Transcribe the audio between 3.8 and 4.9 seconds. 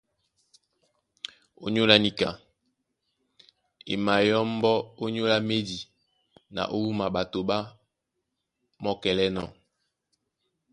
e mayɔ́mbɔ́